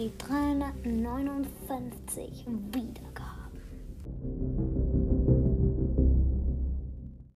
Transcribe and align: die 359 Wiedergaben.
die 0.00 0.10
359 0.16 2.46
Wiedergaben. 2.72 3.29